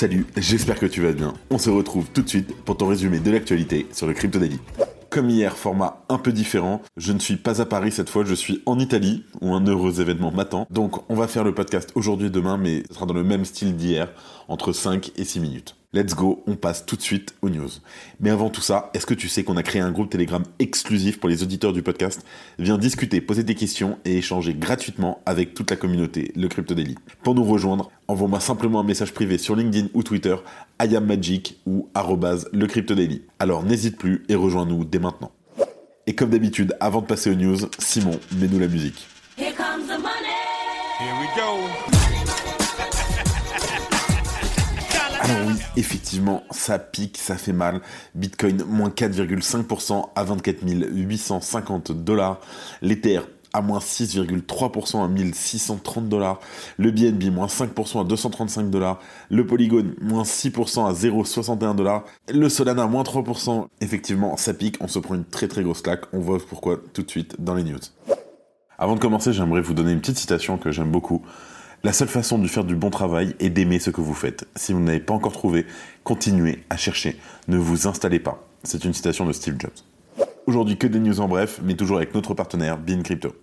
[0.00, 1.34] Salut, j'espère que tu vas bien.
[1.50, 4.58] On se retrouve tout de suite pour ton résumé de l'actualité sur le Crypto Daily.
[5.10, 6.80] Comme hier, format un peu différent.
[6.96, 10.00] Je ne suis pas à Paris cette fois, je suis en Italie, où un heureux
[10.00, 10.66] événement m'attend.
[10.70, 13.44] Donc on va faire le podcast aujourd'hui et demain, mais ce sera dans le même
[13.44, 14.10] style d'hier,
[14.48, 15.76] entre 5 et 6 minutes.
[15.92, 17.68] Let's go, on passe tout de suite aux news.
[18.20, 21.18] Mais avant tout ça, est-ce que tu sais qu'on a créé un groupe Telegram exclusif
[21.18, 22.24] pour les auditeurs du podcast?
[22.60, 26.94] Viens discuter, poser des questions et échanger gratuitement avec toute la communauté, le Crypto Daily.
[27.24, 30.36] Pour nous rejoindre, envoie-moi simplement un message privé sur LinkedIn ou Twitter,
[30.80, 31.88] IamMagic ou
[32.52, 33.22] le Crypto Daily.
[33.40, 35.32] Alors n'hésite plus et rejoins-nous dès maintenant.
[36.06, 39.08] Et comme d'habitude, avant de passer aux news, Simon, mets-nous la musique.
[39.36, 40.38] Here comes the money.
[41.00, 41.99] Here we go.
[45.46, 47.80] Oui, effectivement, ça pique, ça fait mal.
[48.14, 52.40] Bitcoin moins 4,5% à 24 850 dollars.
[52.82, 53.20] L'Ether
[53.52, 56.40] à moins 6,3% à 1630 dollars.
[56.78, 59.00] Le BNB moins 5% à 235 dollars.
[59.28, 62.04] Le Polygon moins 6% à 0,61 dollars.
[62.32, 63.66] Le Solana moins 3%.
[63.80, 66.04] Effectivement, ça pique, on se prend une très très grosse claque.
[66.12, 67.78] On voit pourquoi tout de suite dans les news.
[68.78, 71.22] Avant de commencer, j'aimerais vous donner une petite citation que j'aime beaucoup.
[71.82, 74.46] La seule façon de faire du bon travail est d'aimer ce que vous faites.
[74.54, 75.64] Si vous n'avez pas encore trouvé,
[76.04, 77.16] continuez à chercher.
[77.48, 78.46] Ne vous installez pas.
[78.64, 79.70] C'est une citation de Steve Jobs.
[80.46, 83.34] Aujourd'hui, que des news en bref, mais toujours avec notre partenaire, Bean Crypto.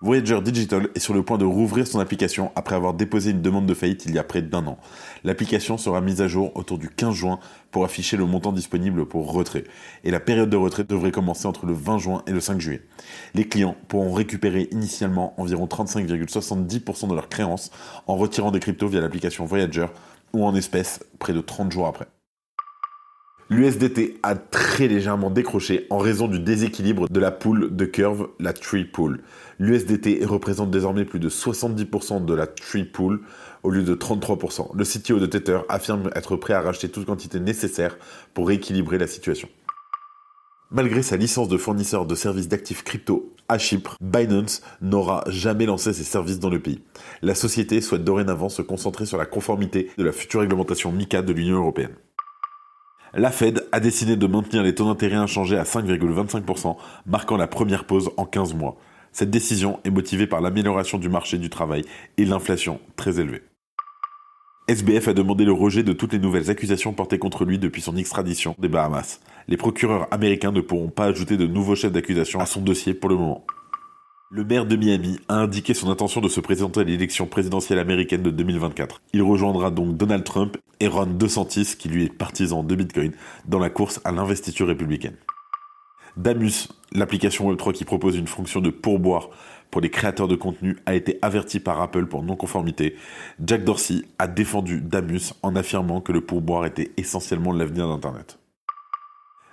[0.00, 3.66] Voyager Digital est sur le point de rouvrir son application après avoir déposé une demande
[3.66, 4.78] de faillite il y a près d'un an.
[5.24, 7.40] L'application sera mise à jour autour du 15 juin
[7.72, 9.64] pour afficher le montant disponible pour retrait.
[10.04, 12.82] Et la période de retrait devrait commencer entre le 20 juin et le 5 juillet.
[13.34, 17.72] Les clients pourront récupérer initialement environ 35,70% de leurs créances
[18.06, 19.86] en retirant des cryptos via l'application Voyager
[20.32, 22.06] ou en espèces près de 30 jours après.
[23.50, 28.52] L'USDT a très légèrement décroché en raison du déséquilibre de la poule de curve, la
[28.52, 29.22] tree pool.
[29.58, 33.22] L'USDT représente désormais plus de 70% de la tree pool
[33.62, 34.76] au lieu de 33%.
[34.76, 37.96] Le CTO de Tether affirme être prêt à racheter toute quantité nécessaire
[38.34, 39.48] pour rééquilibrer la situation.
[40.70, 45.94] Malgré sa licence de fournisseur de services d'actifs crypto à Chypre, Binance n'aura jamais lancé
[45.94, 46.82] ses services dans le pays.
[47.22, 51.32] La société souhaite dorénavant se concentrer sur la conformité de la future réglementation MICA de
[51.32, 51.94] l'Union européenne.
[53.14, 56.76] La Fed a décidé de maintenir les taux d'intérêt inchangés à 5,25%,
[57.06, 58.76] marquant la première pause en 15 mois.
[59.12, 61.84] Cette décision est motivée par l'amélioration du marché du travail
[62.18, 63.42] et l'inflation très élevée.
[64.68, 67.96] SBF a demandé le rejet de toutes les nouvelles accusations portées contre lui depuis son
[67.96, 69.20] extradition des Bahamas.
[69.48, 73.08] Les procureurs américains ne pourront pas ajouter de nouveaux chefs d'accusation à son dossier pour
[73.08, 73.46] le moment.
[74.30, 78.22] Le maire de Miami a indiqué son intention de se présenter à l'élection présidentielle américaine
[78.22, 79.00] de 2024.
[79.14, 83.12] Il rejoindra donc Donald Trump et Ron DeSantis, qui lui est partisan de Bitcoin,
[83.46, 85.16] dans la course à l'investiture républicaine.
[86.18, 89.30] Damus, l'application Web3 qui propose une fonction de pourboire
[89.70, 92.96] pour les créateurs de contenu, a été averti par Apple pour non-conformité.
[93.42, 98.38] Jack Dorsey a défendu Damus en affirmant que le pourboire était essentiellement l'avenir d'Internet.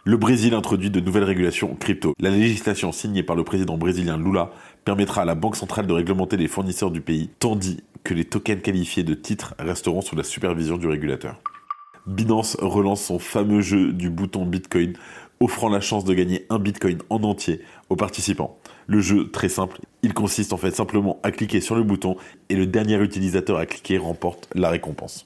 [0.08, 2.14] Le Brésil introduit de nouvelles régulations crypto.
[2.20, 4.52] La législation signée par le président brésilien Lula
[4.84, 8.62] permettra à la Banque centrale de réglementer les fournisseurs du pays, tandis que les tokens
[8.62, 11.42] qualifiés de titres resteront sous la supervision du régulateur.
[12.06, 14.94] Binance relance son fameux jeu du bouton Bitcoin,
[15.40, 18.60] offrant la chance de gagner un Bitcoin en entier aux participants.
[18.86, 22.16] Le jeu, très simple, il consiste en fait simplement à cliquer sur le bouton
[22.50, 25.26] et le dernier utilisateur à cliquer remporte la récompense.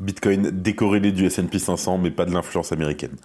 [0.00, 3.16] Bitcoin décorrélé du S&P 500 mais pas de l'influence américaine.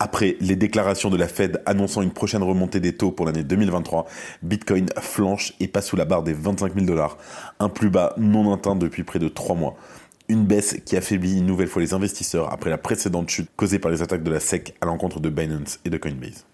[0.00, 4.06] Après les déclarations de la Fed annonçant une prochaine remontée des taux pour l'année 2023,
[4.42, 7.18] Bitcoin flanche et passe sous la barre des 25 000 dollars,
[7.60, 9.76] un plus bas non atteint depuis près de 3 mois.
[10.28, 13.90] Une baisse qui affaiblit une nouvelle fois les investisseurs après la précédente chute causée par
[13.90, 16.46] les attaques de la SEC à l'encontre de Binance et de Coinbase.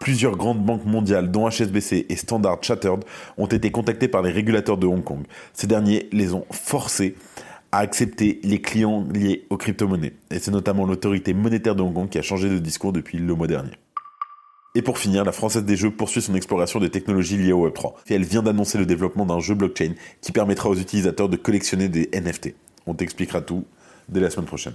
[0.00, 3.04] Plusieurs grandes banques mondiales, dont HSBC et Standard Chattered,
[3.38, 5.24] ont été contactées par les régulateurs de Hong Kong.
[5.54, 7.16] Ces derniers les ont forcés
[7.72, 10.14] à accepter les clients liés aux crypto-monnaies.
[10.30, 13.34] Et c'est notamment l'autorité monétaire de Hong Kong qui a changé de discours depuis le
[13.34, 13.72] mois dernier.
[14.74, 17.94] Et pour finir, la Française des Jeux poursuit son exploration des technologies liées au Web3.
[18.08, 21.88] Et elle vient d'annoncer le développement d'un jeu blockchain qui permettra aux utilisateurs de collectionner
[21.88, 22.54] des NFT.
[22.86, 23.64] On t'expliquera tout
[24.08, 24.74] dès la semaine prochaine.